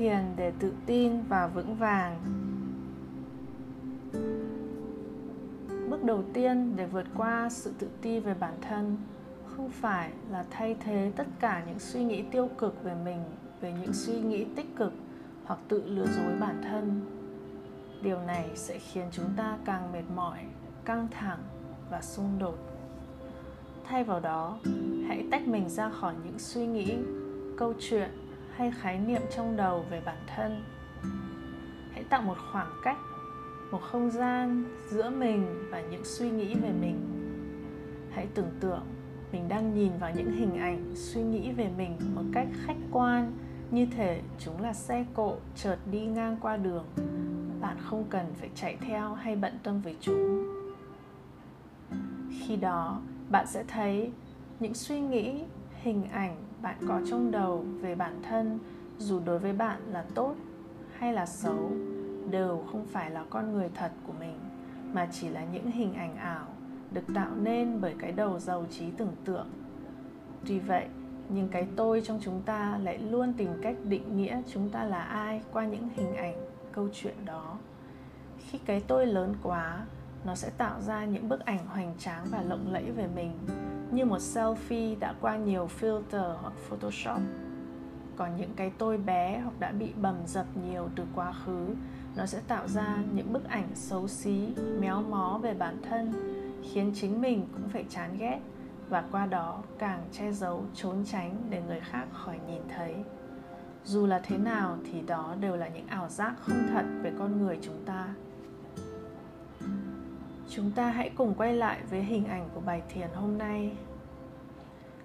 [0.00, 2.18] thiền để tự tin và vững vàng.
[5.90, 8.96] Bước đầu tiên để vượt qua sự tự ti về bản thân
[9.46, 13.22] không phải là thay thế tất cả những suy nghĩ tiêu cực về mình,
[13.60, 14.92] về những suy nghĩ tích cực
[15.44, 17.00] hoặc tự lừa dối bản thân.
[18.02, 20.38] Điều này sẽ khiến chúng ta càng mệt mỏi,
[20.84, 21.40] căng thẳng
[21.90, 22.58] và xung đột.
[23.84, 24.58] Thay vào đó,
[25.08, 26.94] hãy tách mình ra khỏi những suy nghĩ,
[27.56, 28.10] câu chuyện
[28.56, 30.64] hay khái niệm trong đầu về bản thân.
[31.92, 32.98] Hãy tạo một khoảng cách,
[33.70, 37.00] một không gian giữa mình và những suy nghĩ về mình.
[38.10, 38.82] Hãy tưởng tượng
[39.32, 43.32] mình đang nhìn vào những hình ảnh suy nghĩ về mình một cách khách quan.
[43.70, 46.84] Như thể chúng là xe cộ chợt đi ngang qua đường.
[47.60, 50.46] Bạn không cần phải chạy theo hay bận tâm với chúng.
[52.40, 54.12] Khi đó, bạn sẽ thấy
[54.60, 55.44] những suy nghĩ
[55.82, 58.58] hình ảnh bạn có trong đầu về bản thân
[58.98, 60.34] dù đối với bạn là tốt
[60.98, 61.70] hay là xấu
[62.30, 64.38] đều không phải là con người thật của mình,
[64.92, 66.46] mà chỉ là những hình ảnh ảo
[66.90, 69.46] được tạo nên bởi cái đầu giàu trí tưởng tượng.
[70.46, 70.86] Tuy vậy,
[71.28, 75.02] nhưng cái tôi trong chúng ta lại luôn tìm cách định nghĩa chúng ta là
[75.02, 76.34] ai qua những hình ảnh,
[76.72, 77.56] câu chuyện đó.
[78.38, 79.84] Khi cái tôi lớn quá
[80.24, 83.32] nó sẽ tạo ra những bức ảnh hoành tráng và lộng lẫy về mình,
[83.90, 87.18] như một selfie đã qua nhiều filter hoặc photoshop.
[88.16, 91.74] Còn những cái tôi bé hoặc đã bị bầm dập nhiều từ quá khứ,
[92.16, 94.48] nó sẽ tạo ra những bức ảnh xấu xí,
[94.78, 96.12] méo mó về bản thân,
[96.72, 98.38] khiến chính mình cũng phải chán ghét
[98.88, 102.94] và qua đó càng che giấu, trốn tránh để người khác khỏi nhìn thấy.
[103.84, 107.42] Dù là thế nào thì đó đều là những ảo giác không thật về con
[107.42, 108.08] người chúng ta
[110.50, 113.72] chúng ta hãy cùng quay lại với hình ảnh của bài thiền hôm nay.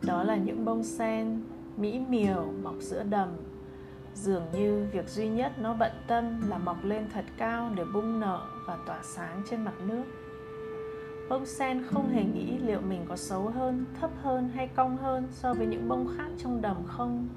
[0.01, 1.41] Đó là những bông sen,
[1.77, 3.29] mỹ miều, mọc giữa đầm.
[4.13, 8.19] Dường như việc duy nhất nó bận tâm là mọc lên thật cao để bung
[8.19, 10.03] nở và tỏa sáng trên mặt nước.
[11.29, 15.27] Bông sen không hề nghĩ liệu mình có xấu hơn, thấp hơn hay cong hơn
[15.31, 17.27] so với những bông khác trong đầm không.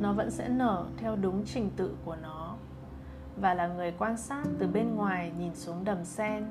[0.00, 2.56] Nó vẫn sẽ nở theo đúng trình tự của nó.
[3.40, 6.44] Và là người quan sát từ bên ngoài nhìn xuống đầm sen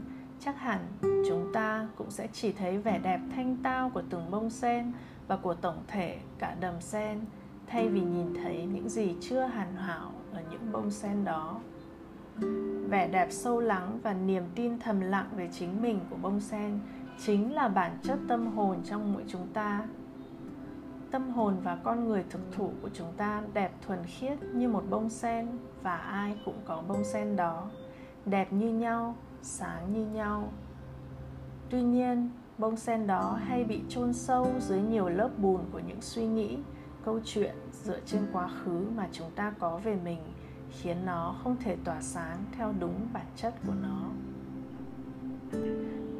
[0.46, 4.50] chắc hẳn chúng ta cũng sẽ chỉ thấy vẻ đẹp thanh tao của từng bông
[4.50, 4.92] sen
[5.28, 7.20] và của tổng thể cả đầm sen,
[7.68, 11.60] thay vì nhìn thấy những gì chưa hoàn hảo ở những bông sen đó.
[12.90, 16.80] Vẻ đẹp sâu lắng và niềm tin thầm lặng về chính mình của bông sen
[17.26, 19.88] chính là bản chất tâm hồn trong mỗi chúng ta.
[21.12, 24.84] Tâm hồn và con người thực thụ của chúng ta đẹp thuần khiết như một
[24.90, 25.48] bông sen
[25.84, 27.70] và ai cũng có bông sen đó.
[28.26, 30.50] Đẹp như nhau sáng như nhau.
[31.70, 36.02] Tuy nhiên, bông sen đó hay bị chôn sâu dưới nhiều lớp bùn của những
[36.02, 36.58] suy nghĩ,
[37.06, 40.20] câu chuyện dựa trên quá khứ mà chúng ta có về mình
[40.70, 44.04] khiến nó không thể tỏa sáng theo đúng bản chất của nó.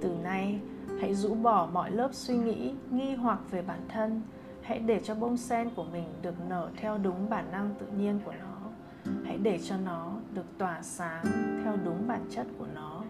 [0.02, 0.60] Từ nay,
[1.02, 4.22] hãy rũ bỏ mọi lớp suy nghĩ, nghi hoặc về bản thân.
[4.62, 8.20] Hãy để cho bông sen của mình được nở theo đúng bản năng tự nhiên
[8.26, 8.70] của nó.
[9.26, 11.26] Hãy để cho nó được tỏa sáng
[11.64, 13.03] theo đúng bản chất của nó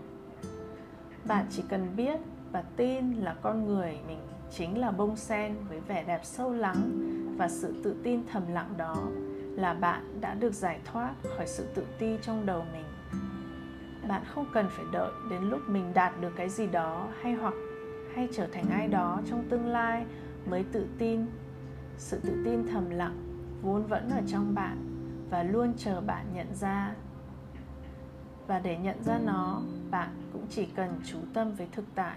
[1.25, 2.19] bạn chỉ cần biết
[2.51, 4.19] và tin là con người mình
[4.51, 6.91] chính là bông sen với vẻ đẹp sâu lắng
[7.37, 8.95] và sự tự tin thầm lặng đó
[9.55, 12.85] là bạn đã được giải thoát khỏi sự tự ti trong đầu mình.
[14.07, 17.53] Bạn không cần phải đợi đến lúc mình đạt được cái gì đó hay hoặc
[18.15, 20.05] hay trở thành ai đó trong tương lai
[20.45, 21.25] mới tự tin.
[21.97, 23.17] Sự tự tin thầm lặng
[23.61, 24.77] vốn vẫn ở trong bạn
[25.29, 26.95] và luôn chờ bạn nhận ra.
[28.47, 29.61] Và để nhận ra nó
[29.93, 32.15] bạn cũng chỉ cần chú tâm với thực tại,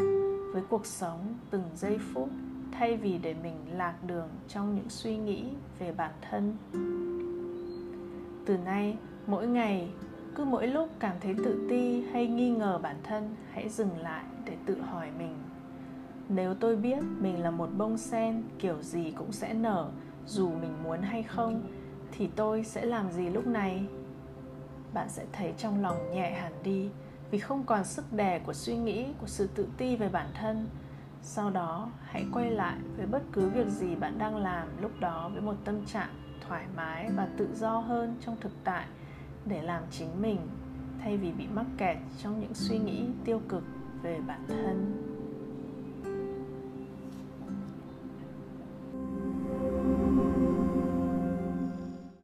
[0.52, 2.28] với cuộc sống từng giây phút,
[2.72, 5.44] thay vì để mình lạc đường trong những suy nghĩ
[5.78, 6.56] về bản thân.
[8.46, 9.90] Từ nay, mỗi ngày,
[10.34, 14.24] cứ mỗi lúc cảm thấy tự ti hay nghi ngờ bản thân, hãy dừng lại
[14.44, 15.36] để tự hỏi mình.
[16.28, 19.90] Nếu tôi biết mình là một bông sen, kiểu gì cũng sẽ nở,
[20.26, 21.62] dù mình muốn hay không,
[22.12, 23.86] thì tôi sẽ làm gì lúc này?
[24.94, 26.90] Bạn sẽ thấy trong lòng nhẹ hẳn đi
[27.30, 30.68] vì không còn sức đè của suy nghĩ, của sự tự ti về bản thân.
[31.22, 35.30] Sau đó, hãy quay lại với bất cứ việc gì bạn đang làm lúc đó
[35.32, 36.10] với một tâm trạng
[36.48, 38.86] thoải mái và tự do hơn trong thực tại
[39.44, 40.38] để làm chính mình,
[41.02, 43.62] thay vì bị mắc kẹt trong những suy nghĩ tiêu cực
[44.02, 45.02] về bản thân.